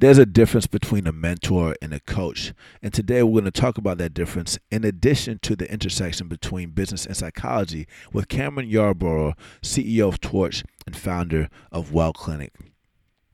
[0.00, 2.54] There's a difference between a mentor and a coach.
[2.82, 6.70] And today we're going to talk about that difference in addition to the intersection between
[6.70, 12.54] business and psychology with Cameron Yarbrough, CEO of Torch and founder of Well Clinic.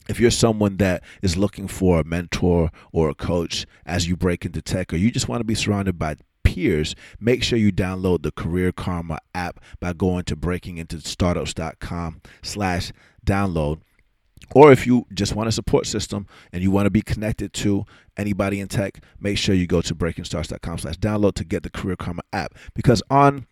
[0.08, 4.44] If you're someone that is looking for a mentor or a coach as you break
[4.44, 8.24] into tech, or you just want to be surrounded by peers, make sure you download
[8.24, 12.90] the Career Karma app by going to breakingintostartups.com slash
[13.24, 13.82] download.
[14.54, 17.84] Or if you just want a support system and you want to be connected to
[18.16, 21.96] anybody in tech, make sure you go to breakingstarts.com slash download to get the Career
[21.96, 22.54] Karma app.
[22.74, 23.46] Because on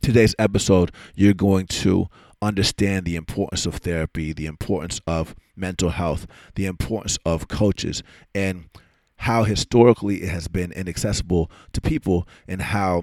[0.00, 2.08] today's episode, you're going to
[2.40, 8.02] understand the importance of therapy, the importance of mental health, the importance of coaches,
[8.34, 8.68] and
[9.16, 13.02] how historically it has been inaccessible to people and how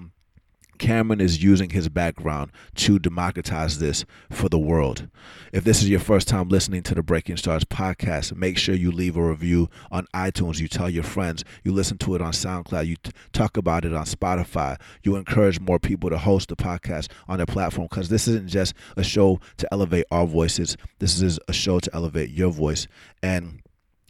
[0.77, 5.07] Cameron is using his background to democratize this for the world.
[5.51, 8.91] If this is your first time listening to the Breaking Stars podcast, make sure you
[8.91, 10.59] leave a review on iTunes.
[10.59, 11.43] You tell your friends.
[11.63, 12.87] You listen to it on SoundCloud.
[12.87, 14.79] You t- talk about it on Spotify.
[15.03, 18.73] You encourage more people to host the podcast on their platform because this isn't just
[18.95, 20.77] a show to elevate our voices.
[20.99, 22.87] This is a show to elevate your voice.
[23.23, 23.61] And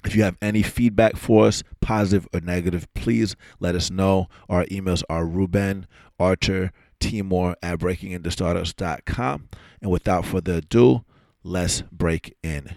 [0.05, 4.27] if you have any feedback for us, positive or negative, please let us know.
[4.47, 5.87] Our emails are Ruben,
[6.19, 9.49] Artur, Timur at breakingintostartups.com.
[9.81, 11.03] And without further ado,
[11.43, 12.75] let's break in.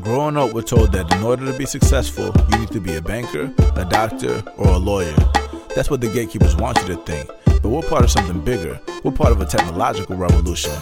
[0.00, 3.02] Growing up, we're told that in order to be successful, you need to be a
[3.02, 5.14] banker, a doctor, or a lawyer.
[5.74, 7.30] That's what the gatekeepers want you to think.
[7.62, 8.80] But we're part of something bigger.
[9.04, 10.72] We're part of a technological revolution.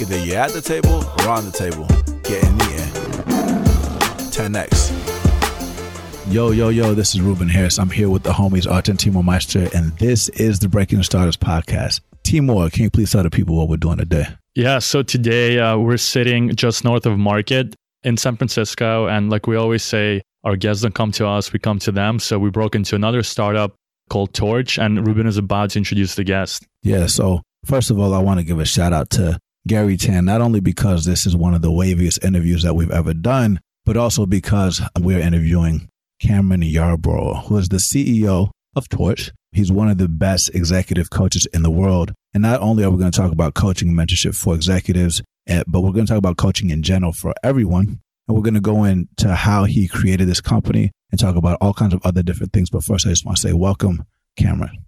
[0.00, 1.86] Either you're at the table or on the table.
[2.22, 2.94] Get in the end.
[4.32, 5.03] 10x.
[6.28, 7.78] Yo, yo, yo, this is Ruben Harris.
[7.78, 11.04] I'm here with the homies Art and Timur Meyster, and this is the Breaking the
[11.04, 12.00] Startups podcast.
[12.22, 14.26] Timur, can you please tell the people what we're doing today?
[14.54, 19.06] Yeah, so today uh, we're sitting just north of Market in San Francisco.
[19.06, 22.18] And like we always say, our guests don't come to us, we come to them.
[22.18, 23.74] So we broke into another startup
[24.08, 26.66] called Torch, and Ruben is about to introduce the guest.
[26.82, 29.38] Yeah, so first of all, I want to give a shout out to
[29.68, 33.12] Garry Tan, not only because this is one of the waviest interviews that we've ever
[33.12, 39.32] done, but also because we're interviewing Cameron Yarbrough, who is the CEO of Torch.
[39.52, 42.12] He's one of the best executive coaches in the world.
[42.32, 45.62] And not only are we going to talk about coaching and mentorship for executives, eh,
[45.66, 48.00] but we're going to talk about coaching in general for everyone.
[48.26, 51.74] And we're going to go into how he created this company and talk about all
[51.74, 52.70] kinds of other different things.
[52.70, 54.04] But first, I just want to say welcome,
[54.36, 54.84] Cameron.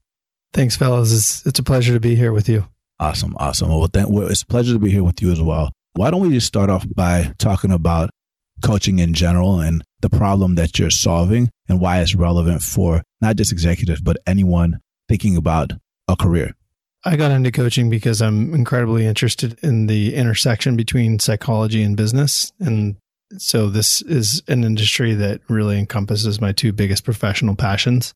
[0.53, 1.13] Thanks, fellas.
[1.13, 2.67] It's, it's a pleasure to be here with you.
[2.99, 3.37] Awesome.
[3.39, 3.69] Awesome.
[3.69, 5.71] Well, thank, well, it's a pleasure to be here with you as well.
[5.93, 8.11] Why don't we just start off by talking about
[8.63, 13.37] coaching in general and the problem that you're solving and why it's relevant for not
[13.37, 15.73] just executives, but anyone thinking about
[16.09, 16.53] a career?
[17.05, 22.53] I got into coaching because I'm incredibly interested in the intersection between psychology and business.
[22.59, 22.97] And
[23.39, 28.13] so this is an industry that really encompasses my two biggest professional passions.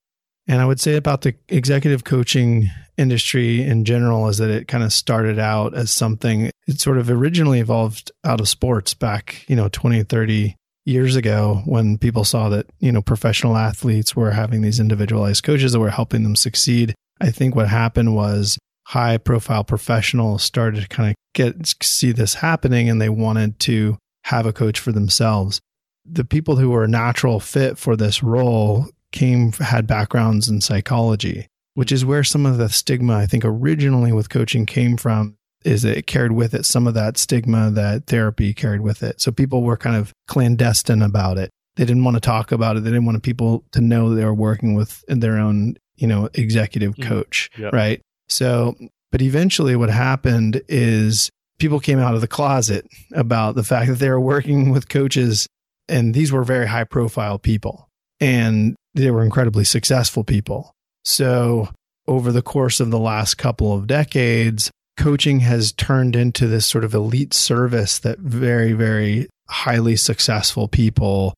[0.49, 4.84] And I would say about the executive coaching industry in general is that it kind
[4.84, 9.56] of started out as something, it sort of originally evolved out of sports back, you
[9.56, 14.62] know, 20, 30 years ago when people saw that, you know, professional athletes were having
[14.62, 16.94] these individualized coaches that were helping them succeed.
[17.21, 22.34] I think what happened was high profile professionals started to kind of get see this
[22.34, 25.61] happening and they wanted to have a coach for themselves.
[26.05, 31.47] The people who were a natural fit for this role came had backgrounds in psychology,
[31.75, 35.82] which is where some of the stigma I think originally with coaching came from is
[35.82, 39.20] that it carried with it some of that stigma that therapy carried with it.
[39.20, 41.50] So people were kind of clandestine about it.
[41.76, 42.81] They didn't want to talk about it.
[42.81, 46.94] They didn't want people to know they were working with their own, you know, executive
[46.94, 47.06] mm.
[47.06, 47.72] coach, mm, yep.
[47.72, 48.00] right?
[48.28, 48.76] So,
[49.12, 53.98] but eventually what happened is people came out of the closet about the fact that
[53.98, 55.47] they were working with coaches
[55.88, 57.88] and these were very high profile people
[58.20, 60.72] and they were incredibly successful people.
[61.05, 61.69] So
[62.06, 66.84] over the course of the last couple of decades, coaching has turned into this sort
[66.84, 71.34] of elite service that very, very highly successful people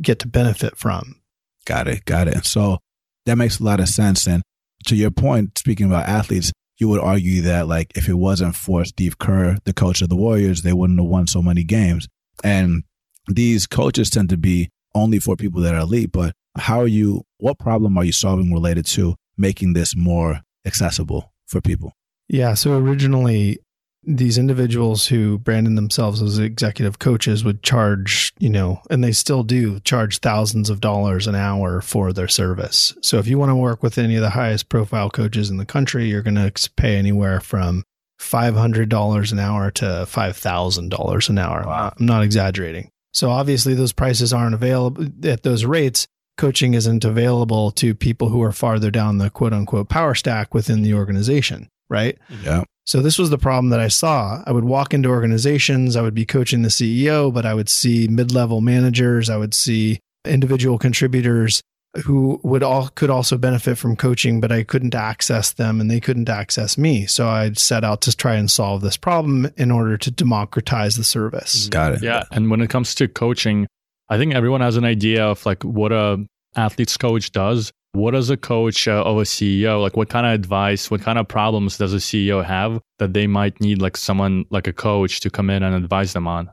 [0.00, 1.16] get to benefit from.
[1.64, 2.04] Got it.
[2.04, 2.44] Got it.
[2.44, 2.78] So
[3.26, 4.26] that makes a lot of sense.
[4.26, 4.42] And
[4.86, 8.84] to your point, speaking about athletes, you would argue that like if it wasn't for
[8.84, 12.08] Steve Kerr, the coach of the Warriors, they wouldn't have won so many games.
[12.42, 12.82] And
[13.28, 17.22] these coaches tend to be only for people that are elite, but how are you,
[17.38, 21.92] what problem are you solving related to making this more accessible for people?
[22.28, 22.54] Yeah.
[22.54, 23.58] So originally,
[24.04, 29.44] these individuals who branded themselves as executive coaches would charge, you know, and they still
[29.44, 32.94] do charge thousands of dollars an hour for their service.
[33.00, 35.66] So if you want to work with any of the highest profile coaches in the
[35.66, 37.84] country, you're going to pay anywhere from
[38.20, 41.64] $500 an hour to $5,000 an hour.
[41.64, 41.92] Wow.
[41.98, 42.90] I'm not exaggerating.
[43.12, 46.08] So obviously those prices aren't available at those rates.
[46.38, 50.82] Coaching isn't available to people who are farther down the quote unquote power stack within
[50.82, 52.18] the organization, right?
[52.30, 52.44] Mm-hmm.
[52.44, 52.64] Yeah.
[52.84, 54.42] So this was the problem that I saw.
[54.44, 58.08] I would walk into organizations, I would be coaching the CEO, but I would see
[58.08, 61.62] mid-level managers, I would see individual contributors
[62.04, 66.00] who would all could also benefit from coaching, but I couldn't access them and they
[66.00, 67.06] couldn't access me.
[67.06, 71.04] So I set out to try and solve this problem in order to democratize the
[71.04, 71.68] service.
[71.68, 72.02] Got it.
[72.02, 72.24] Yeah.
[72.32, 73.66] And when it comes to coaching,
[74.12, 76.22] I think everyone has an idea of like what a
[76.54, 77.72] athlete's coach does.
[77.92, 79.96] What does a coach uh, of a CEO like?
[79.96, 80.90] What kind of advice?
[80.90, 84.66] What kind of problems does a CEO have that they might need like someone like
[84.66, 86.50] a coach to come in and advise them on?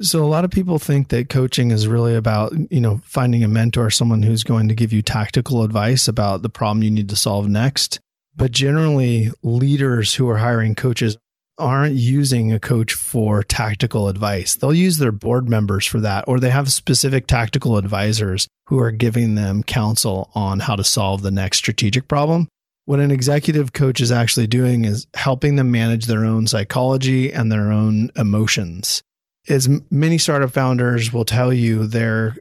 [0.00, 3.48] So a lot of people think that coaching is really about, you know, finding a
[3.48, 7.16] mentor, someone who's going to give you tactical advice about the problem you need to
[7.16, 8.00] solve next.
[8.34, 11.18] But generally, leaders who are hiring coaches
[11.62, 14.56] aren't using a coach for tactical advice.
[14.56, 18.90] They'll use their board members for that, or they have specific tactical advisors who are
[18.90, 22.48] giving them counsel on how to solve the next strategic problem.
[22.84, 27.50] What an executive coach is actually doing is helping them manage their own psychology and
[27.50, 29.02] their own emotions
[29.48, 32.36] as many startup founders will tell you, they're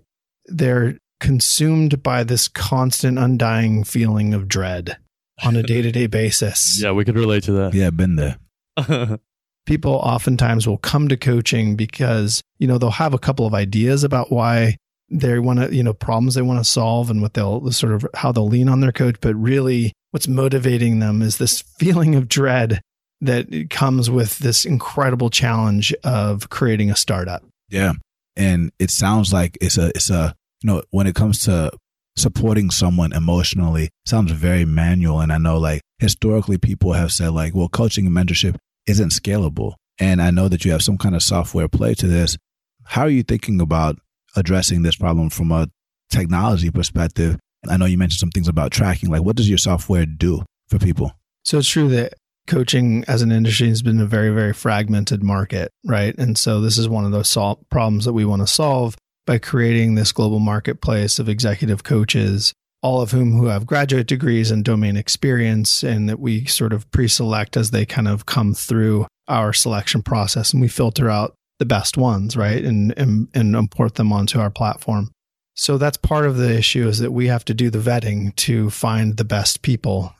[0.45, 4.97] they're consumed by this constant undying feeling of dread
[5.43, 6.81] on a day-to-day basis.
[6.81, 7.73] Yeah, we could relate to that.
[7.73, 8.37] Yeah, been there.
[9.65, 14.03] People oftentimes will come to coaching because, you know, they'll have a couple of ideas
[14.03, 14.77] about why
[15.09, 18.05] they want to, you know, problems they want to solve and what they'll sort of
[18.15, 22.27] how they'll lean on their coach, but really what's motivating them is this feeling of
[22.27, 22.81] dread
[23.21, 27.43] that comes with this incredible challenge of creating a startup.
[27.69, 27.93] Yeah.
[28.35, 30.33] And it sounds like it's a it's a
[30.63, 31.71] you know, when it comes to
[32.15, 35.21] supporting someone emotionally, sounds very manual.
[35.21, 38.57] And I know like historically people have said like, well, coaching and mentorship
[38.87, 39.75] isn't scalable.
[39.99, 42.37] And I know that you have some kind of software play to this.
[42.83, 43.99] How are you thinking about
[44.35, 45.67] addressing this problem from a
[46.09, 47.37] technology perspective?
[47.69, 49.11] I know you mentioned some things about tracking.
[49.11, 51.11] Like, what does your software do for people?
[51.43, 52.15] So it's true that
[52.47, 56.15] coaching as an industry has been a very, very fragmented market, right?
[56.17, 59.37] And so this is one of those sol- problems that we want to solve by
[59.37, 64.63] creating this global marketplace of executive coaches, all of whom who have graduate degrees and
[64.63, 69.53] domain experience, and that we sort of pre-select as they kind of come through our
[69.53, 74.11] selection process, and we filter out the best ones, right, and and, and import them
[74.11, 75.11] onto our platform.
[75.53, 78.69] So that's part of the issue is that we have to do the vetting to
[78.69, 80.15] find the best people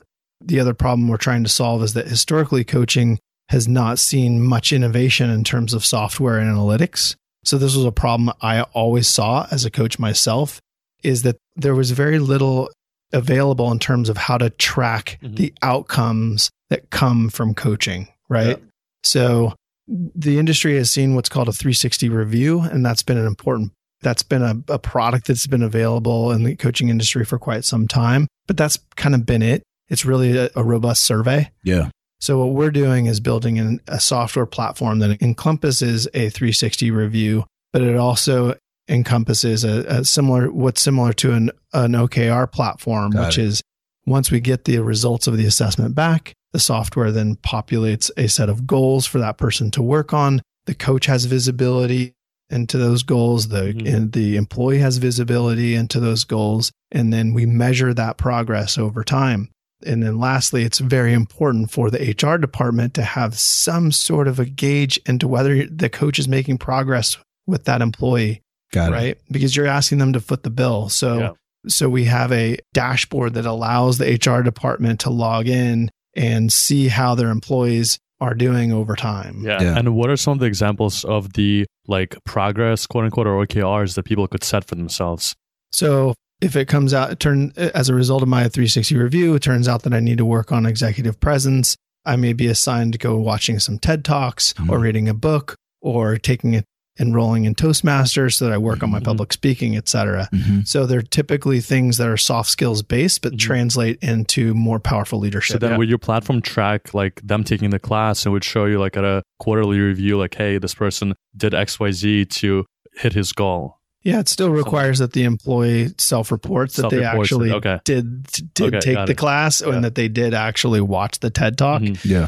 [0.46, 3.18] the other problem we're trying to solve is that historically coaching
[3.48, 7.16] has not seen much innovation in terms of software and analytics.
[7.44, 10.60] So this was a problem I always saw as a coach myself
[11.02, 12.70] is that there was very little
[13.12, 15.34] available in terms of how to track mm-hmm.
[15.34, 18.58] the outcomes that come from coaching, right?
[18.58, 18.64] Yeah.
[19.04, 19.54] So
[19.88, 24.22] the industry has seen what's called a 360 review and that's been an important that's
[24.22, 28.26] been a, a product that's been available in the coaching industry for quite some time,
[28.48, 29.62] but that's kind of been it.
[29.88, 31.50] It's really a, a robust survey.
[31.62, 31.90] Yeah.
[32.20, 37.44] So what we're doing is building an, a software platform that encompasses a 360 review,
[37.72, 38.56] but it also
[38.92, 43.44] encompasses a, a similar what's similar to an, an OKR platform, Got which it.
[43.44, 43.62] is
[44.06, 48.48] once we get the results of the assessment back, the software then populates a set
[48.48, 50.42] of goals for that person to work on.
[50.66, 52.12] The coach has visibility
[52.50, 53.48] into those goals.
[53.48, 54.10] The mm-hmm.
[54.10, 59.48] the employee has visibility into those goals, and then we measure that progress over time.
[59.84, 64.38] And then lastly, it's very important for the HR department to have some sort of
[64.38, 68.41] a gauge into whether the coach is making progress with that employee.
[68.72, 69.18] Got right?
[69.30, 70.88] Because you're asking them to foot the bill.
[70.88, 71.30] So yeah.
[71.68, 76.88] so we have a dashboard that allows the HR department to log in and see
[76.88, 79.42] how their employees are doing over time.
[79.44, 79.60] Yeah.
[79.60, 79.78] yeah.
[79.78, 83.94] And what are some of the examples of the like progress, quote unquote, or OKRs
[83.96, 85.34] that people could set for themselves?
[85.72, 89.68] So if it comes out, turn as a result of my 360 review, it turns
[89.68, 91.76] out that I need to work on executive presence.
[92.04, 94.70] I may be assigned to go watching some TED Talks mm-hmm.
[94.70, 96.64] or reading a book or taking it
[96.98, 98.84] enrolling in Toastmasters so that I work mm-hmm.
[98.84, 99.04] on my mm-hmm.
[99.04, 100.28] public speaking, etc.
[100.32, 100.60] Mm-hmm.
[100.64, 103.38] So they're typically things that are soft skills based, but mm-hmm.
[103.38, 105.54] translate into more powerful leadership.
[105.54, 105.76] So then, yeah.
[105.78, 109.04] would your platform track like them taking the class and would show you like at
[109.04, 113.78] a quarterly review, like, hey, this person did X, Y, Z to hit his goal?
[114.02, 117.78] Yeah, it still requires that the employee self-reports that they actually okay.
[117.84, 119.16] did did okay, take the it.
[119.16, 119.72] class yeah.
[119.72, 121.82] and that they did actually watch the TED Talk.
[121.82, 122.08] Mm-hmm.
[122.08, 122.26] Yeah.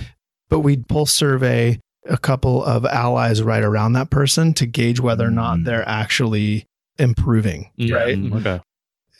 [0.48, 5.26] But we'd pulse survey a couple of allies right around that person to gauge whether
[5.26, 5.64] or not mm-hmm.
[5.64, 6.66] they're actually
[6.98, 7.96] improving, yeah.
[7.96, 8.18] right?
[8.18, 8.36] Mm-hmm.
[8.36, 8.60] Okay.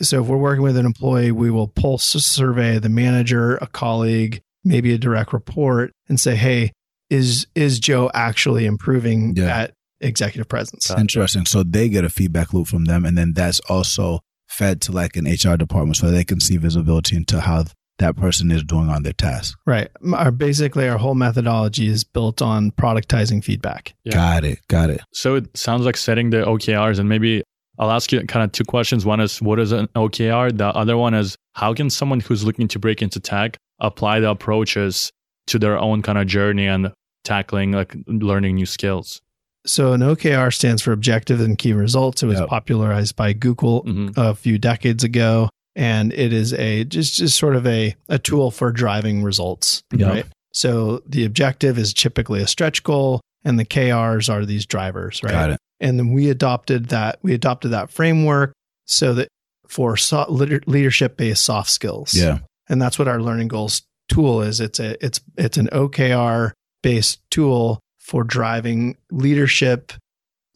[0.03, 4.43] So if we're working with an employee, we will pulse survey the manager, a colleague,
[4.65, 6.73] maybe a direct report and say, "Hey,
[7.11, 9.57] is is Joe actually improving yeah.
[9.57, 10.89] at executive presence.
[10.89, 11.01] Gotcha.
[11.01, 11.47] Interesting.
[11.47, 15.17] So they get a feedback loop from them, and then that's also fed to like
[15.17, 17.65] an HR department so they can see visibility into how
[17.99, 19.57] that person is doing on their task.
[19.67, 19.89] Right.
[20.13, 23.95] Our basically our whole methodology is built on productizing feedback.
[24.05, 24.15] Yeah.
[24.15, 24.59] Got it.
[24.69, 25.01] Got it.
[25.13, 27.43] So it sounds like setting the OKRs, and maybe
[27.79, 29.05] I'll ask you kind of two questions.
[29.07, 30.57] One is what is an OKR?
[30.57, 34.31] The other one is how can someone who's looking to break into tech apply the
[34.31, 35.11] approaches
[35.49, 36.93] to their own kind of journey and
[37.25, 39.21] tackling like learning new skills?
[39.67, 42.23] So an OKR stands for objective and key results.
[42.23, 42.49] It was Yep.
[42.49, 47.57] popularized by Google hmm a few decades ago and it is a just just sort
[47.57, 50.09] of a a tool for driving results Yep.
[50.11, 55.23] right so the objective is typically a stretch goal and the krs are these drivers
[55.23, 55.59] right Got it.
[55.81, 58.53] and then we adopted that we adopted that framework
[58.87, 59.29] so that
[59.69, 62.39] for so, leadership based soft skills Yeah.
[62.69, 66.53] and that's what our learning goals tool is it's a it's it's an okr
[66.83, 69.93] based tool for driving leadership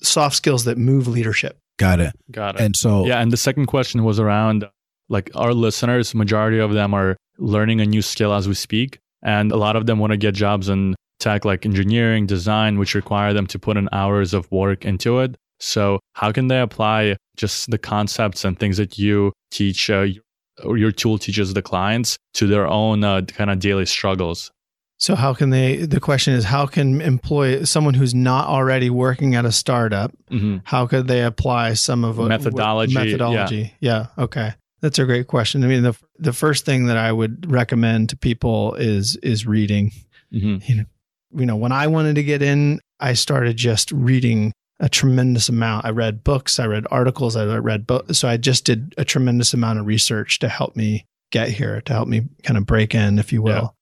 [0.02, 2.12] soft skills that move leadership Got it.
[2.32, 2.60] Got it.
[2.62, 4.68] And so, yeah, and the second question was around
[5.08, 6.14] like our listeners.
[6.14, 9.86] Majority of them are learning a new skill as we speak, and a lot of
[9.86, 13.76] them want to get jobs in tech like engineering, design, which require them to put
[13.76, 15.36] in hours of work into it.
[15.60, 20.06] So, how can they apply just the concepts and things that you teach uh,
[20.64, 24.50] or your tool teaches the clients to their own uh, kind of daily struggles?
[25.00, 29.36] So how can they the question is how can employ someone who's not already working
[29.36, 33.74] at a startup, hmm how could they apply some of what Methodology, what- methodology.
[33.80, 34.06] Yeah.
[34.18, 34.54] okay.
[34.80, 35.64] That's a great question.
[35.64, 39.92] I mean the the first thing that I would recommend to people is is reading.
[40.32, 40.58] hmm
[41.30, 45.84] You know, when I wanted to get in, I started just reading a tremendous amount.
[45.84, 48.18] I read books, I read articles, I read books.
[48.18, 51.92] So I just did a tremendous amount of research to help me get here, to
[51.92, 53.74] help me kind of break in, if you will.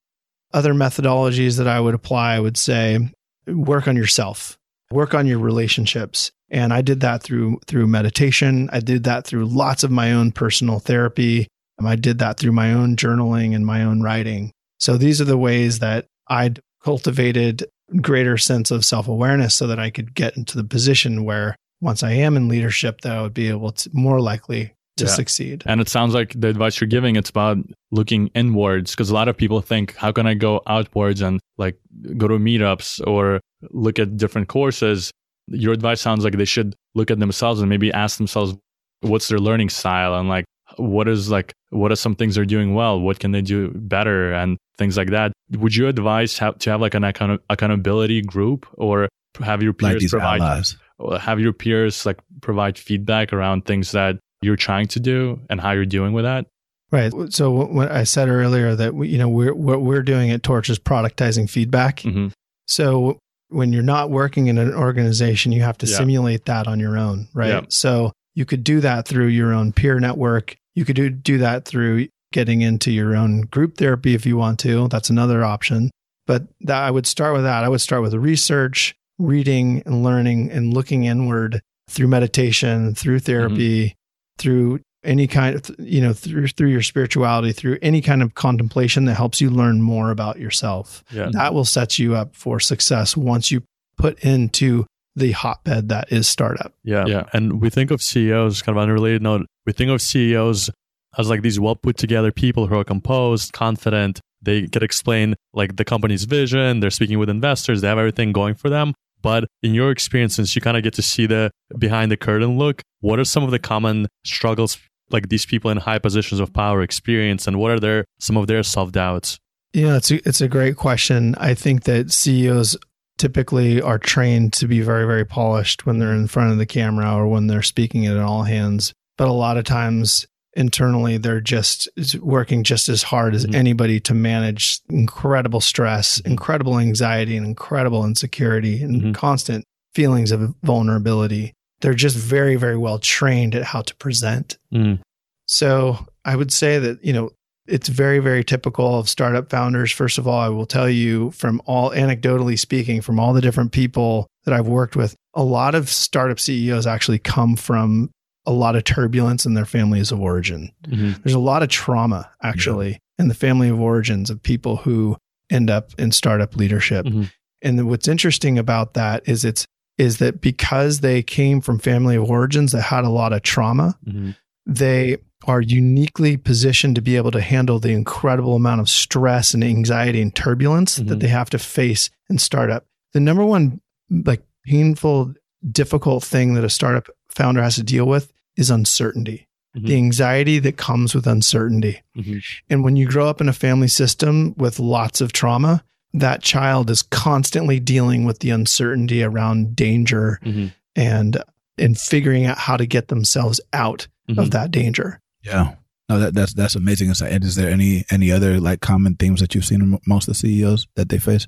[0.53, 0.59] Yeah.
[0.59, 2.99] Other methodologies that I would apply, I would say
[3.47, 4.59] work on yourself,
[4.91, 6.33] work on your relationships.
[6.51, 8.69] And I did that through through meditation.
[8.73, 11.49] I did that through lots of my own personal therapy.
[11.79, 14.53] Um, I did that through my own journaling and my own writing.
[14.79, 17.65] So these are the ways that I cultivated
[18.01, 22.13] greater sense of self-awareness so that I could get into the position where once I
[22.13, 25.11] am in leadership that I would be able to more likely to Yeah.
[25.11, 25.63] succeed.
[25.67, 27.59] And it sounds like the advice you're giving, it's about
[27.91, 31.77] looking inwards because a lot of people think, how can I go outwards and like
[32.17, 35.11] go to meetups or look at different courses?
[35.49, 38.55] Your advice sounds like they should look at themselves and maybe ask themselves
[39.01, 40.45] what's their learning style and like
[40.79, 44.33] what is like what are some things they're doing well what can they do better
[44.33, 48.67] and things like that would you advise how, to have like an account- accountability group
[48.75, 49.09] or
[49.41, 50.77] have your peers these provide allies.
[51.21, 55.73] have your peers like provide feedback around things that you're trying to do and how
[55.73, 56.47] you're doing with that
[56.93, 57.13] Right.
[57.31, 60.71] So what I said earlier that we, you know we're what we're doing at Torch
[60.71, 62.01] is productizing feedback.
[62.01, 62.29] hmm
[62.67, 65.97] So when you're not working in an organization, you have to Yeah.
[65.99, 67.49] simulate that on your own, right?
[67.49, 67.61] Yeah.
[67.69, 70.57] So you could do that through your own peer network.
[70.75, 74.59] You could do, do that through getting into your own group therapy if you want
[74.61, 74.89] to.
[74.89, 75.91] That's another option.
[76.27, 77.65] But that I would start with that.
[77.65, 83.25] I would start with research, reading and learning and looking inward through meditation, through mm-hmm.
[83.27, 83.95] therapy,
[84.39, 89.05] through any kind of you know through through your spirituality, through any kind of contemplation
[89.07, 93.17] that helps you learn more about yourself yeah that will set you up for success
[93.17, 93.63] once you
[93.97, 94.87] put into
[95.17, 96.75] the hotbed that is startup.
[96.85, 97.07] Yeah.
[97.07, 97.25] Yeah.
[97.33, 100.71] And we think of CEOs, kind of unrelated note, we think of CEOs
[101.19, 104.21] as like these well put together people who are composed, confident.
[104.43, 106.81] They can explain like the company's vision.
[106.81, 107.81] They're speaking with investors.
[107.81, 108.93] They have everything going for them.
[109.23, 112.59] But in your experience, since you kind of get to see the behind the curtain
[112.59, 114.79] look, what are some of the common struggles
[115.11, 118.47] like these people in high positions of power experience and what are their some of
[118.47, 119.39] their self doubts?
[119.73, 121.35] Yeah, it's a, it's a great question.
[121.37, 122.77] I think that CEOs
[123.19, 127.15] typically are trained to be very very polished when they're in front of the camera
[127.15, 131.87] or when they're speaking at all hands, but a lot of times internally they're just
[132.21, 133.55] working just as hard as Mhm.
[133.55, 139.15] anybody to manage incredible stress, incredible anxiety and incredible insecurity and Mhm.
[139.15, 141.53] constant feelings of vulnerability.
[141.81, 145.01] They're just very very well trained at how to present Mm.
[145.47, 147.31] So I would say that, you know,
[147.67, 149.91] it's very, very typical of startup founders.
[149.91, 153.73] First of all, I will tell you from all anecdotally speaking, from all the different
[153.73, 158.11] people that I've worked with, a lot of startup CEOs actually come from
[158.45, 160.71] a lot of turbulence in their families of origin.
[160.87, 161.21] Mhm.
[161.23, 165.17] There's a lot of trauma actually in the family of origins of people who
[165.51, 167.07] end up in startup leadership.
[167.07, 167.31] Mhm.
[167.63, 169.67] And what's interesting about that is it's
[169.99, 173.99] is that because they came from family of origins that had a lot of trauma,
[174.07, 174.37] Mhm.
[174.67, 179.63] they are uniquely positioned to be able to handle the incredible amount of stress and
[179.63, 181.21] anxiety and turbulence that Mhm.
[181.21, 182.85] they have to face in startup.
[183.13, 185.35] The number one like painful
[185.71, 189.87] difficult thing that a startup founder has to deal with is uncertainty, Mhm.
[189.87, 192.03] the anxiety that comes with uncertainty.
[192.17, 192.41] Mhm.
[192.71, 195.85] And when you grow up in a family system with lots of trauma,
[196.17, 200.73] that child is constantly dealing with the uncertainty around danger Mhm.
[200.95, 201.43] and
[201.79, 204.39] and figuring out how to get themselves out Mhm.
[204.39, 205.21] of that danger.
[205.45, 205.75] Yeah.
[206.09, 207.33] No, that, that's that's amazing insight.
[207.33, 210.35] And is there any any other like common themes that you've seen in most of
[210.35, 211.47] the CEOs that they face?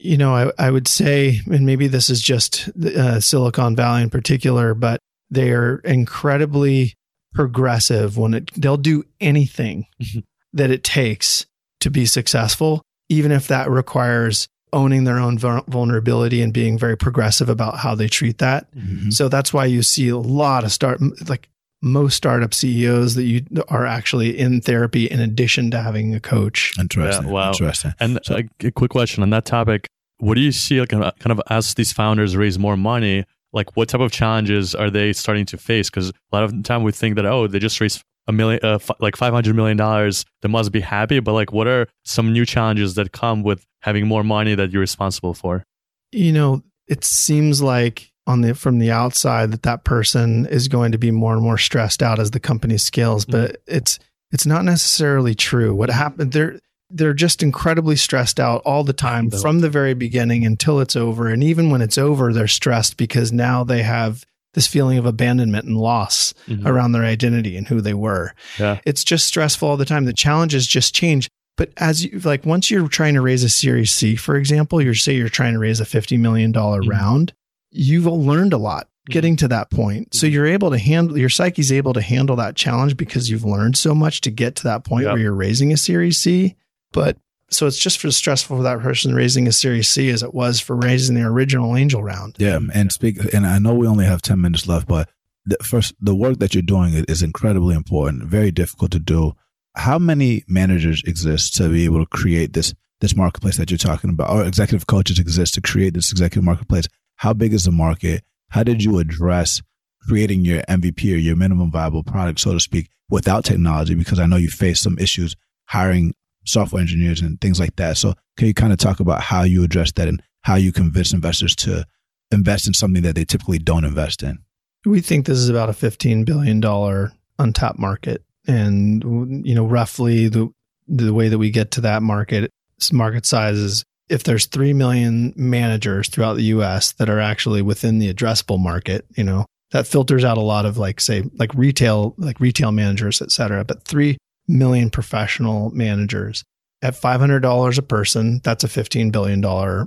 [0.00, 4.10] You know, I, I would say, and maybe this is just uh, Silicon Valley in
[4.10, 6.94] particular, but they are incredibly
[7.34, 10.24] progressive when it they'll do anything Mhm.
[10.52, 11.46] that it takes
[11.80, 17.48] to be successful, even if that requires owning their own vulnerability and being very progressive
[17.48, 18.66] about how they treat that.
[18.76, 19.12] Mhm.
[19.12, 21.48] So that's why you see a lot of start like
[21.80, 26.72] most startup CEOs that you are actually in therapy in addition to having a coach.
[26.78, 27.26] Interesting.
[27.26, 27.48] Yeah, wow.
[27.52, 27.94] Interesting.
[28.00, 29.86] And So- a, a quick question on that topic:
[30.18, 33.24] What do you see, like, kind of, kind of as these founders raise more money?
[33.52, 35.88] Like, what type of challenges are they starting to face?
[35.88, 38.60] Because a lot of the time we think that oh, they just raised a million,
[38.62, 41.18] uh, f- like five hundred million dollars, they must be happy.
[41.18, 44.80] But like, what are some new challenges that come with having more money that you're
[44.80, 45.64] responsible for?
[46.12, 50.92] You know, it seems like on the from the outside that that person is going
[50.92, 53.98] to be more and more stressed out as the company scales, but it's
[54.30, 55.74] it's not necessarily true.
[55.74, 60.46] What happened they're they're just incredibly stressed out all the time from the very beginning
[60.46, 61.28] until it's over.
[61.28, 64.24] And even when it's over, they're stressed because now they have
[64.58, 66.66] this feeling of abandonment and loss Mhm.
[66.66, 68.34] around their identity and who they were.
[68.58, 68.80] Yeah.
[68.84, 70.04] It's just stressful all the time.
[70.04, 71.28] The challenges just change.
[71.56, 74.94] But as you like, once you're trying to raise a Series C, for example, you're
[74.94, 76.88] say you're trying to raise a fifty million dollar Mhm.
[76.88, 77.32] round,
[77.70, 80.12] you've learned a lot getting to that point.
[80.14, 80.32] So Mhm.
[80.32, 83.94] you're able to handle your psyche's able to handle that challenge because you've learned so
[83.94, 85.12] much to get to that point Yep.
[85.14, 86.56] where you're raising a Series C.
[86.92, 87.16] But
[87.50, 90.60] so it's just as stressful for that person raising a Series C as it was
[90.60, 92.36] for raising the original angel round.
[92.38, 93.18] Yeah, and speak.
[93.32, 95.08] And I know we only have ten minutes left, but
[95.46, 98.24] the, first, the work that you're doing is- incredibly important.
[98.24, 99.32] Very difficult to do.
[99.76, 104.10] How many managers exist to be able to create this this marketplace that you're talking
[104.10, 106.86] about, or executive coaches exist to create this executive marketplace?
[107.16, 108.24] How big is the market?
[108.50, 109.62] How did you address
[110.06, 113.94] creating your MVP or your minimum viable product, so to speak, without technology?
[113.94, 116.14] Because I know you faced some issues hiring
[116.48, 117.96] software engineers and things like that.
[117.96, 121.12] So, can you kind of talk about how you address that and how you convince
[121.12, 121.84] investors to
[122.30, 124.38] invest in something that they typically don't invest in?
[124.84, 128.22] We think this is about a $15 billion untapped market.
[128.46, 130.48] And, you know, roughly the,
[130.86, 132.50] the way that we get to that market,
[132.92, 137.98] market size is if there's 3 million managers throughout the US that are actually within
[137.98, 142.14] the addressable market, you know, that filters out a lot of like, say, like retail,
[142.16, 143.64] like retail managers, et cetera.
[143.64, 144.16] But 3
[144.48, 146.44] million professional managers
[146.82, 149.40] at $500 a person, that's a $15 billion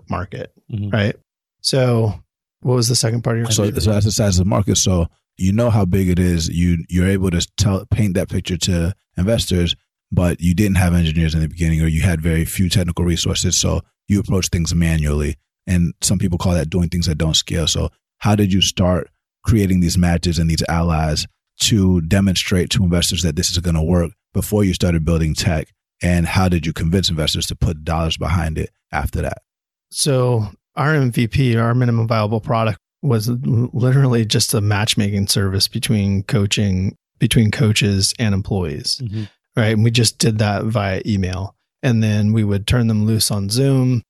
[0.10, 0.92] market, Mhm.
[0.94, 1.16] right?
[1.62, 2.14] So
[2.62, 3.82] what was the second part of your So, question?
[3.82, 4.78] so that's the size of the market.
[4.78, 6.48] So you know how big it is.
[6.50, 9.76] You you're able to tell paint that picture to investors,
[10.12, 13.56] but you didn't have engineers in the beginning, or you had very few technical resources.
[13.60, 17.66] So you approach things manually, and some people call that doing things that don't scale.
[17.68, 19.10] So how did you start
[19.44, 21.26] creating these matches and these allies
[21.62, 25.68] to demonstrate to investors that this is going to work before you started building tech?
[26.04, 29.44] And how did you convince investors to put dollars behind it after that?
[29.92, 36.96] So our MVP, our minimum viable product, was literally just a matchmaking service between coaching,
[37.20, 39.28] between coaches and employees, Mhm.
[39.56, 39.74] right?
[39.74, 43.50] And we just did that via email, and then we would turn them loose on
[43.50, 44.02] Zoom,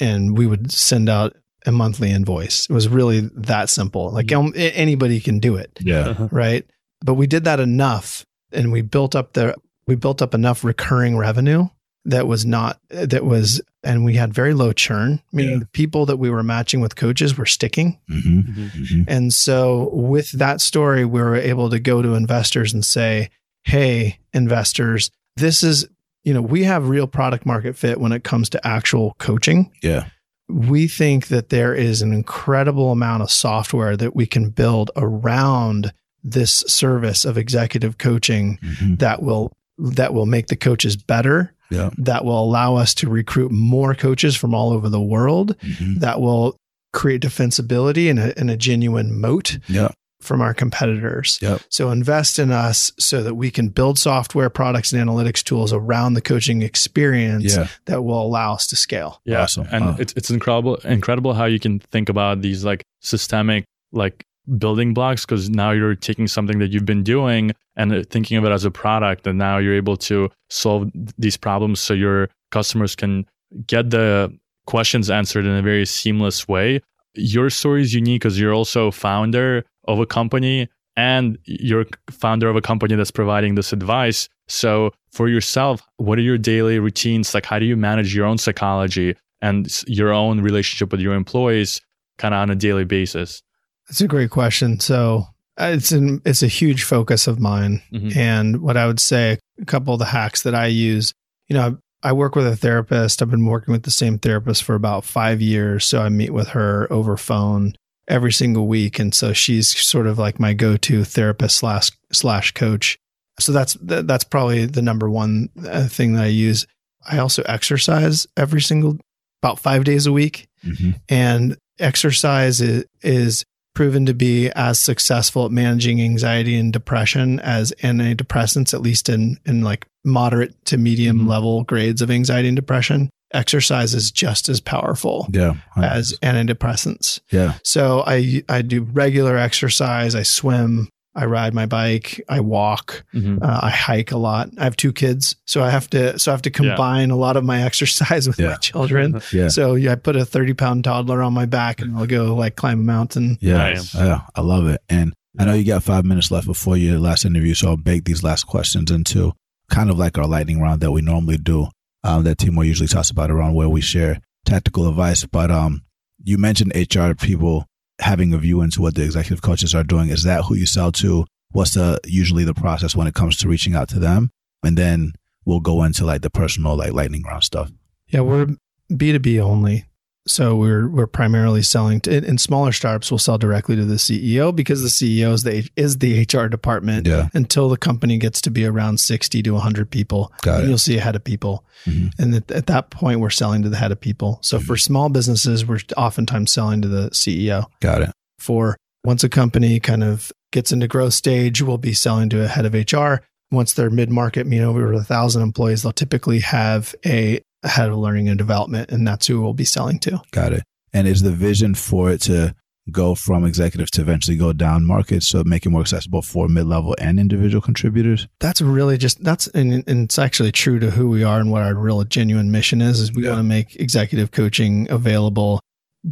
[0.00, 1.36] and we would send out
[1.66, 2.66] a monthly invoice.
[2.68, 4.10] It was really that simple.
[4.10, 6.28] Like um, anybody can do it Yeah.
[6.30, 6.64] right?
[7.04, 9.54] But we did that enough, and we built up the
[9.88, 11.66] we built up enough recurring revenue
[12.04, 15.58] that was not that was, and we had very low churn, meaning Yeah.
[15.58, 17.98] the people that we were matching with coaches were sticking.
[18.08, 18.70] hmm Mhm.
[18.88, 23.30] hmm And so with that story, we were able to go to investors and say,
[23.64, 25.86] "Hey, investors, this is."
[26.24, 30.04] You know, we have real product market fit when it comes to actual coaching Yeah.
[30.48, 35.92] we think that there is an incredible amount of software that we can build around
[36.24, 41.90] this service of executive coaching hmm that will that will make the coaches better Yeah.
[41.98, 46.20] that will allow us to recruit more coaches from all over the world hmm that
[46.20, 46.56] will
[46.94, 49.88] create defensibility and a, and a genuine moat Yeah.
[50.22, 51.38] from our competitors.
[51.42, 51.60] Yep.
[51.68, 56.14] So invest in us so that we can build software products and analytics tools around
[56.14, 57.68] the coaching experience Yeah.
[57.84, 59.20] that will allow us to scale.
[59.24, 59.68] Yeah, Awesome.
[59.70, 64.24] and Uh, it's it's incredible incredible how you can think about these like systemic like
[64.56, 68.44] building blocks because now you're taking something that you've been doing and uh, thinking of
[68.44, 72.96] it as a product, and now you're able to solve these problems so your customers
[72.96, 73.26] can
[73.66, 74.32] get the
[74.66, 76.80] questions answered in a very seamless way.
[77.18, 82.56] your story is unique because you're also founder of a company and you're founder of
[82.56, 84.28] a company that's providing this advice.
[84.48, 87.34] So for yourself, what are your daily routines?
[87.34, 91.80] Like, how do you manage your own psychology and your own relationship with your employees
[92.18, 93.42] kind of on a daily basis?
[93.88, 94.80] That's a great question.
[94.80, 95.24] So
[95.58, 97.82] uh, it's an, it's a huge focus of mine.
[97.92, 98.18] Mm-hmm.
[98.18, 101.12] And what I would say, a couple of the hacks that I use,
[101.48, 103.22] you know, I work with a therapist.
[103.22, 105.84] I've been working with the same therapist for about five years.
[105.84, 107.74] So I meet with her over phone
[108.06, 108.98] every single week.
[108.98, 112.98] And so she's sort of like my go-to therapist slash, slash coach.
[113.40, 116.66] So that's, that's probably the number one uh, thing that I use.
[117.08, 118.98] I also exercise every single,
[119.42, 120.48] about five days a week.
[120.64, 121.00] Mhm.
[121.08, 123.44] And exercise is, is
[123.78, 129.38] proven to be as successful at managing anxiety and depression as antidepressants, at least in,
[129.46, 131.28] in like moderate to medium Mhm.
[131.28, 133.08] level grades of anxiety and depression.
[133.32, 135.54] Exercise is just as powerful Yeah.
[135.76, 137.20] as antidepressants.
[137.30, 137.54] yeah.
[137.62, 140.16] So I, I do regular exercise.
[140.16, 140.88] I swim.
[141.18, 142.20] I ride my bike.
[142.28, 143.04] I walk.
[143.14, 143.42] Mhm.
[143.42, 144.50] Uh, I hike a lot.
[144.58, 147.36] I have two kids, so I have to so I have to combine a lot
[147.36, 148.50] of my exercise with Yeah.
[148.50, 149.20] my children.
[149.32, 149.48] Yeah.
[149.48, 152.56] So yeah, I put a thirty pound toddler on my back and I'll go like
[152.56, 153.36] climb a mountain.
[153.40, 153.58] Yeah.
[153.58, 153.94] Nice.
[153.94, 154.20] Yeah.
[154.34, 154.80] I love it.
[154.88, 158.04] And I know you got five minutes left before your last interview, so I'll bake
[158.04, 159.32] these last questions into
[159.70, 161.68] kind of like our lightning round that we normally do.
[162.04, 165.24] Um, that Timur usually talks about around where we share tactical advice.
[165.26, 165.82] But um,
[166.24, 167.66] you mentioned HR people
[168.00, 170.08] having a view into what the executive coaches are doing.
[170.08, 171.26] Is that who you sell to?
[171.50, 174.30] What's the usually the process when it comes to reaching out to them?
[174.62, 177.70] And then we'll go into like the personal like lightning round stuff.
[178.08, 178.46] Yeah, we're
[178.94, 179.86] B two B only.
[180.28, 183.10] So we're we're primarily selling to in smaller startups.
[183.10, 187.06] We'll sell directly to the CEO because the CEO is the is the HR department
[187.06, 187.28] Yeah.
[187.34, 190.32] until the company gets to be around sixty to hundred people.
[190.42, 190.68] Got it.
[190.68, 192.12] You'll see a head of people, Mhm.
[192.18, 194.38] and at, at that point, we're selling to the head of people.
[194.42, 197.66] So for small businesses, we're oftentimes selling to the CEO.
[197.80, 198.10] Got it.
[198.38, 202.48] For once a company kind of gets into growth stage, we'll be selling to a
[202.48, 203.22] head of HR.
[203.50, 207.90] Once they're mid market, you meaning over a thousand employees, they'll typically have a head
[207.90, 210.20] of learning and development, and that's who we'll be selling to.
[210.30, 210.62] Got it.
[210.92, 212.54] And is the vision for it to
[212.90, 216.66] go from executives to eventually go down market, so make it more accessible for mid
[216.66, 218.26] level and individual contributors?
[218.40, 221.62] That's really just that's and, and it's actually true to who we are and what
[221.62, 223.00] our real genuine mission is.
[223.00, 223.30] Is we Yeah.
[223.30, 225.60] want to make executive coaching available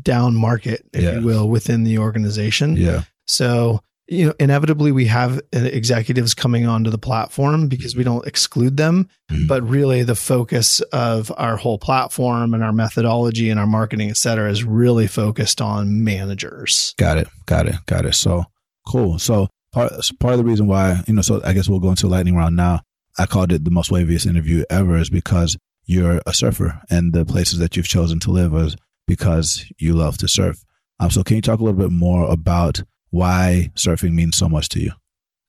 [0.02, 1.18] down market, if Yeah.
[1.18, 2.76] you will, within the organization.
[2.76, 3.04] Yeah.
[3.26, 8.26] So, you know, inevitably we have uh, executives coming onto the platform because we don't
[8.26, 9.48] exclude them, Mhm.
[9.48, 14.16] but really the focus of our whole platform and our methodology and our marketing, et
[14.16, 16.94] cetera, is really focused on managers.
[16.98, 17.28] Got it.
[17.46, 17.76] Got it.
[17.86, 18.14] Got it.
[18.14, 18.44] So
[18.86, 19.18] cool.
[19.18, 22.06] So part part of the reason why you know, so I guess we'll go into
[22.06, 22.82] lightning round now.
[23.18, 27.24] I called it the most waviest interview ever, is because you're a surfer, and the
[27.24, 28.76] places that you've chosen to live is
[29.08, 30.62] because you love to surf.
[31.00, 34.68] Um, so can you talk a little bit more about why surfing means so much
[34.70, 34.92] to you?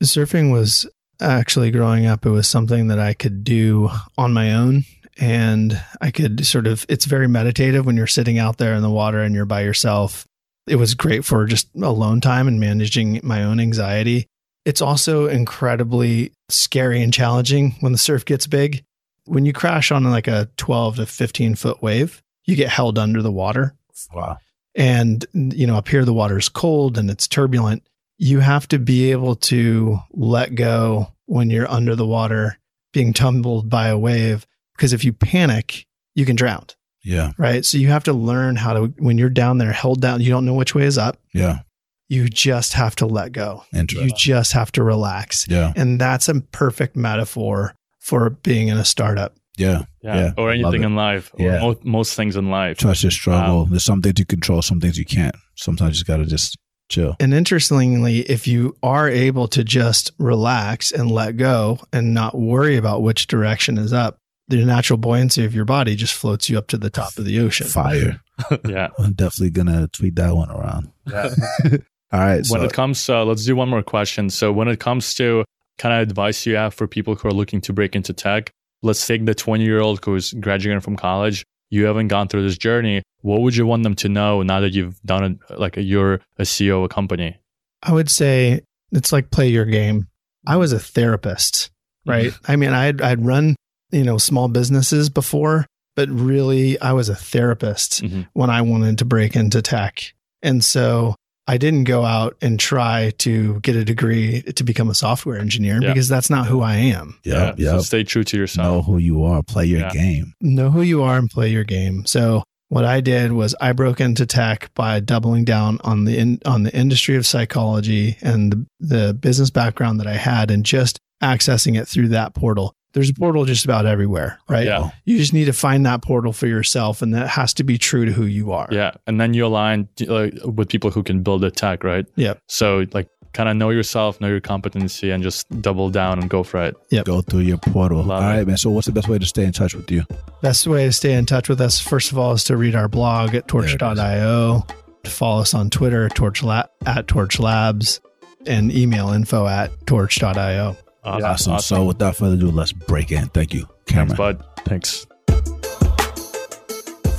[0.03, 0.85] Surfing was
[1.19, 4.83] actually growing up, it was something that I could do on my own.
[5.19, 8.89] And I could sort of, it's very meditative when you're sitting out there in the
[8.89, 10.27] water and you're by yourself.
[10.67, 14.27] It was great for just alone time and managing my own anxiety.
[14.63, 18.83] It's also incredibly scary and challenging when the surf gets big.
[19.25, 23.23] When you crash on like a 12 to 15 foot wave, you get held under
[23.23, 23.73] the water
[24.13, 24.37] Wow.
[24.77, 27.83] And you know up here the water's cold and it's turbulent
[28.17, 32.57] you have to be able to let go when you're under the water
[32.93, 35.85] being tumbled by a wave because if you panic
[36.15, 36.65] you can drown
[37.03, 37.33] Yeah.
[37.37, 40.29] right so you have to learn how to when you're down there held down you
[40.29, 41.59] don't know which way is up Yeah.
[42.07, 44.09] you just have to let go Interesting.
[44.09, 45.73] you just have to relax Yeah.
[45.75, 49.83] and that's a perfect metaphor for being in a startup Yeah.
[50.07, 50.15] Yeah.
[50.15, 51.31] Yeah, Or anything in life.
[51.37, 51.59] Yeah.
[51.59, 52.77] mo- most things in life.
[52.77, 53.63] Trust your struggle.
[53.63, 53.67] Wow.
[53.69, 55.35] There's some things you control, some things you can't.
[55.55, 56.57] Sometimes you just got to just
[56.89, 57.15] chill.
[57.19, 62.77] And interestingly, if you are able to just relax and let go and not worry
[62.77, 64.17] about which direction is up,
[64.47, 67.39] the natural buoyancy of your body just floats you up to the top of the
[67.41, 67.67] ocean.
[67.67, 68.21] Fire.
[68.65, 68.87] yeah.
[68.97, 70.89] I'm definitely going to tweet that one around.
[71.05, 71.31] Yeah.
[72.13, 72.35] All right.
[72.37, 75.43] when So, it comes uh, let's do one more question so when it comes to
[75.77, 78.49] kind of advice you have for people who are looking to break into tech
[78.83, 82.57] let's take the 20 year old who's graduating from college you haven't gone through this
[82.57, 86.15] journey what would you want them to know now that you've done it like you're
[86.37, 87.37] a ceo of a company
[87.83, 88.61] I would say
[88.91, 90.07] it's like play your game.
[90.47, 91.69] I was a therapist,
[92.07, 92.33] right?
[92.47, 93.55] I mean, I'd, I'd run,
[93.91, 98.27] you know, small businesses before, but really I was a therapist Mhm.
[98.33, 100.13] when I wanted to break into tech.
[100.41, 101.15] And so
[101.47, 105.79] I didn't go out and try to get a degree to become a software engineer
[105.81, 105.89] Yeah.
[105.93, 107.17] because that's not who I am.
[107.23, 108.65] yep, so stay true to yourself.
[108.67, 109.91] know who you are, play your Yeah.
[109.91, 110.33] game.
[110.41, 112.05] Know who you are and play your game.
[112.05, 116.39] So What I did was I broke into tech by doubling down on the in,
[116.45, 120.99] on the industry of psychology and the, the business background that I had and just
[121.23, 122.73] accessing it through that portal.
[122.97, 124.65] There's a portal just about everywhere, right?
[124.65, 124.89] Yeah.
[125.05, 128.05] You just need to find that portal for yourself and that has to be true
[128.05, 128.67] to who you are.
[128.71, 128.93] Yeah.
[129.05, 132.07] And then you align uh, with people who can build a tech, right?
[132.15, 132.39] Yep.
[132.47, 136.41] So like kind of know yourself, know your competency, and just double down and go
[136.41, 136.75] for it.
[136.89, 137.03] Yeah.
[137.03, 138.03] Go through your portal.
[138.03, 138.47] Love all it.
[138.47, 138.57] man.
[138.57, 140.05] So, what's the best way to stay in touch with you?
[140.41, 142.87] Best way to stay in touch with us, first of all, is to read our
[142.87, 144.65] blog at torch.io,
[145.03, 148.01] to follow us on Twitter, torch la- at torch labs,
[148.47, 150.75] and email info at torch.io.
[151.07, 151.53] Awesome.
[151.53, 151.59] Awesome.
[151.59, 153.27] So, without further ado, let's break in.
[153.29, 154.15] Thank you, Cameron.
[154.17, 154.37] Thanks, Cameron.
[154.37, 154.65] bud.
[154.65, 155.07] Thanks.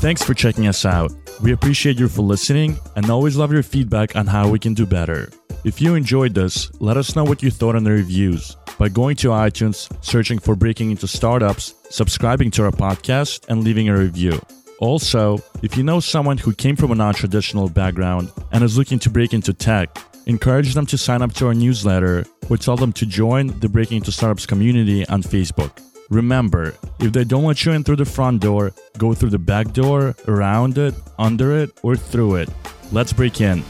[0.01, 1.11] Thanks for checking us out.
[1.43, 4.87] We appreciate you for listening and always love your feedback on how we can do
[4.87, 5.31] better.
[5.65, 9.17] If you enjoyed this, let us know what you thought in the reviews by going
[9.17, 14.41] to iTunes, searching for Breaking into Startups, subscribing to our podcast, and leaving a review.
[14.79, 19.01] Also, if you know someone who came from a non traditional background and is looking
[19.01, 19.97] to break into tech,
[20.29, 23.97] encourage them to sign up to our newsletter or tell them to join the Breaking
[23.97, 25.73] into Startups community on Facebook.
[26.11, 29.73] Remember, if they don't let you in through the front door, go through the back
[29.73, 32.49] door, around it, under it, or through it.
[32.93, 33.63] Let's break in.